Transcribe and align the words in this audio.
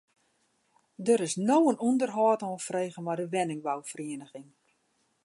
Der 1.05 1.21
is 1.27 1.35
no 1.47 1.57
in 1.71 1.81
ûnderhâld 1.87 2.41
oanfrege 2.47 2.99
mei 3.05 3.17
de 3.19 3.25
wenningbouferieniging. 3.33 4.49